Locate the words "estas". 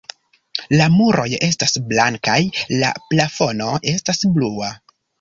1.49-1.77, 3.97-4.27